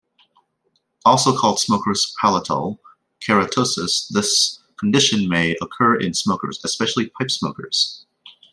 Also 1.05 1.37
called 1.37 1.59
smoker's 1.59 2.15
palatal 2.19 2.81
keratosis, 3.23 4.07
this 4.09 4.57
condition 4.79 5.29
may 5.29 5.55
occur 5.61 5.99
in 5.99 6.15
smokers, 6.15 6.59
especially 6.65 7.09
pipe 7.11 7.29
smokers. 7.29 8.03